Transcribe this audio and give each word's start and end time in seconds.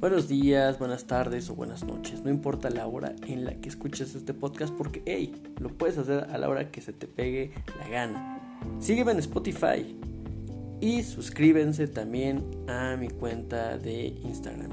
Buenos 0.00 0.28
días, 0.28 0.78
buenas 0.78 1.06
tardes 1.06 1.50
o 1.50 1.56
buenas 1.56 1.82
noches. 1.82 2.22
No 2.22 2.30
importa 2.30 2.70
la 2.70 2.86
hora 2.86 3.16
en 3.26 3.44
la 3.44 3.54
que 3.54 3.68
escuches 3.68 4.14
este 4.14 4.32
podcast 4.32 4.72
porque, 4.72 5.02
hey, 5.06 5.34
lo 5.58 5.70
puedes 5.70 5.98
hacer 5.98 6.28
a 6.30 6.38
la 6.38 6.48
hora 6.48 6.70
que 6.70 6.80
se 6.80 6.92
te 6.92 7.08
pegue 7.08 7.50
la 7.80 7.88
gana. 7.88 8.60
Sígueme 8.78 9.10
en 9.10 9.18
Spotify 9.18 9.96
y 10.80 11.02
suscríbense 11.02 11.88
también 11.88 12.44
a 12.68 12.96
mi 12.96 13.08
cuenta 13.08 13.76
de 13.76 14.16
Instagram. 14.22 14.70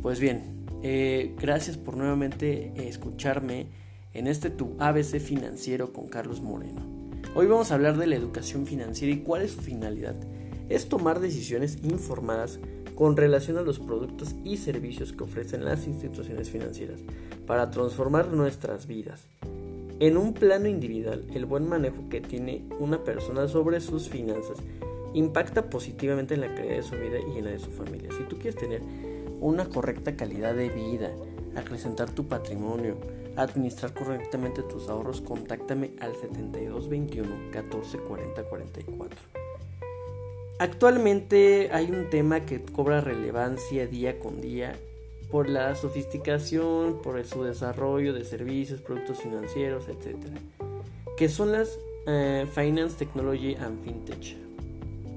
Pues 0.00 0.20
bien, 0.20 0.64
eh, 0.84 1.34
gracias 1.36 1.76
por 1.76 1.96
nuevamente 1.96 2.72
escucharme 2.76 3.66
en 4.12 4.28
este 4.28 4.50
tu 4.50 4.76
ABC 4.78 5.18
financiero 5.18 5.92
con 5.92 6.06
Carlos 6.06 6.40
Moreno. 6.40 6.80
Hoy 7.34 7.48
vamos 7.48 7.72
a 7.72 7.74
hablar 7.74 7.98
de 7.98 8.06
la 8.06 8.14
educación 8.14 8.66
financiera 8.66 9.12
y 9.12 9.18
cuál 9.18 9.42
es 9.42 9.50
su 9.50 9.62
finalidad. 9.62 10.14
Es 10.68 10.88
tomar 10.88 11.18
decisiones 11.18 11.78
informadas 11.82 12.60
con 12.94 13.16
relación 13.16 13.58
a 13.58 13.62
los 13.62 13.78
productos 13.78 14.34
y 14.44 14.56
servicios 14.56 15.12
que 15.12 15.24
ofrecen 15.24 15.64
las 15.64 15.86
instituciones 15.86 16.50
financieras 16.50 17.00
para 17.46 17.70
transformar 17.70 18.28
nuestras 18.28 18.86
vidas. 18.86 19.26
En 20.00 20.16
un 20.16 20.34
plano 20.34 20.68
individual, 20.68 21.24
el 21.34 21.46
buen 21.46 21.68
manejo 21.68 22.08
que 22.08 22.20
tiene 22.20 22.64
una 22.78 23.04
persona 23.04 23.46
sobre 23.48 23.80
sus 23.80 24.08
finanzas 24.08 24.58
impacta 25.14 25.70
positivamente 25.70 26.34
en 26.34 26.40
la 26.40 26.54
calidad 26.54 26.76
de 26.76 26.82
su 26.82 26.96
vida 26.96 27.18
y 27.34 27.38
en 27.38 27.44
la 27.44 27.52
de 27.52 27.58
su 27.60 27.70
familia. 27.70 28.10
Si 28.16 28.24
tú 28.24 28.36
quieres 28.36 28.56
tener 28.56 28.82
una 29.40 29.66
correcta 29.66 30.16
calidad 30.16 30.54
de 30.54 30.68
vida, 30.68 31.10
acrecentar 31.54 32.10
tu 32.10 32.26
patrimonio, 32.26 32.96
administrar 33.36 33.94
correctamente 33.94 34.62
tus 34.62 34.88
ahorros, 34.88 35.20
contáctame 35.20 35.92
al 36.00 36.14
7221 36.16 37.50
14 37.52 37.98
40 37.98 38.42
44. 38.44 39.43
Actualmente 40.58 41.70
hay 41.72 41.90
un 41.90 42.08
tema 42.10 42.46
que 42.46 42.62
cobra 42.62 43.00
relevancia 43.00 43.88
día 43.88 44.20
con 44.20 44.40
día 44.40 44.76
por 45.30 45.48
la 45.48 45.74
sofisticación, 45.74 47.02
por 47.02 47.22
su 47.24 47.42
desarrollo 47.42 48.12
de 48.12 48.24
servicios, 48.24 48.80
productos 48.80 49.18
financieros, 49.18 49.88
etc. 49.88 50.16
Que 51.16 51.28
son 51.28 51.50
las 51.50 51.76
eh, 52.06 52.46
Finance 52.54 52.96
Technology 52.96 53.56
and 53.56 53.82
FinTech. 53.82 54.36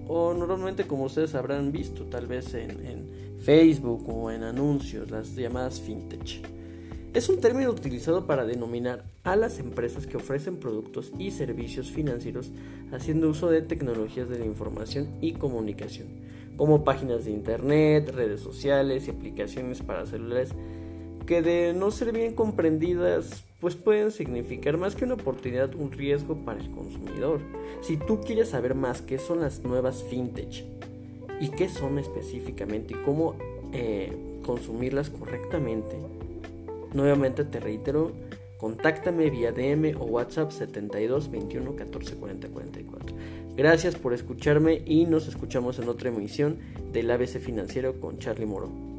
O 0.08 0.34
normalmente 0.34 0.88
como 0.88 1.03
ustedes 1.03 1.36
habrán 1.36 1.72
visto 1.72 2.06
tal 2.06 2.25
vez 2.25 2.56
en, 2.56 2.72
en 2.72 3.40
Facebook 3.40 4.09
o 4.09 4.31
en 4.31 4.42
anuncios, 4.44 5.12
las 5.12 5.36
llamadas 5.36 5.80
FinTech. 5.80 6.56
Es 7.18 7.30
un 7.30 7.42
término 7.42 7.72
utilizado 7.72 8.28
para 8.28 8.46
denominar 8.46 9.04
a 9.23 9.36
las 9.36 9.58
empresas 9.58 10.06
que 10.06 10.18
ofrecen 10.18 10.58
productos 10.58 11.12
y 11.18 11.32
servicios 11.32 11.90
financieros 11.90 12.52
haciendo 12.92 13.28
uso 13.28 13.50
de 13.50 13.64
tecnologías 13.64 14.30
de 14.30 14.38
la 14.38 14.46
información 14.46 15.08
y 15.20 15.32
comunicación, 15.32 16.09
como 16.58 16.84
páginas 16.84 17.26
de 17.26 17.32
internet, 17.32 18.12
redes 18.14 18.42
sociales 18.42 19.08
y 19.08 19.09
aplicaciones 19.09 19.82
para 19.82 20.06
celulares 20.06 20.52
que 21.26 21.42
de 21.42 21.74
no 21.74 21.90
ser 21.90 22.14
bien 22.14 22.36
comprendidas 22.36 23.44
pues 23.59 23.76
pueden 23.76 24.12
significar 24.12 24.78
más 24.78 24.96
que 24.96 25.06
una 25.06 25.16
oportunidad 25.16 25.74
un 25.74 25.92
riesgo 25.92 26.46
para 26.46 26.59
el 26.59 26.70
consumidor. 26.70 27.40
Si 27.81 27.98
tú 27.98 28.22
quieres 28.22 28.50
saber 28.50 28.76
más 28.76 29.02
qué 29.02 29.18
son 29.18 29.40
las 29.40 29.64
nuevas 29.64 30.04
fintech 30.04 30.66
y 31.42 31.50
qué 31.50 31.68
son 31.68 31.98
específicamente 31.98 32.94
y 32.94 32.98
cómo 33.04 33.34
eh, 33.74 34.16
consumirlas 34.46 35.09
correctamente, 35.09 35.96
Nuevamente 36.98 37.45
te 37.45 37.59
reitero, 37.59 38.12
contáctame 38.58 39.30
vía 39.30 39.52
DM 39.52 39.95
o 40.00 40.06
WhatsApp 40.06 40.50
72 40.50 41.30
21 41.30 41.76
14 41.76 42.16
40 42.16 42.48
44. 42.50 43.16
Gracias 43.56 43.95
por 43.95 44.16
escucharme 44.16 44.81
y 44.84 45.06
nos 45.06 45.28
escuchamos 45.28 45.78
en 45.78 45.90
otra 45.90 46.09
emisión 46.09 46.58
del 46.92 47.12
ABC 47.12 47.40
Financiero 47.40 48.00
con 48.00 48.18
Charlie 48.18 48.48
Moro. 48.48 48.97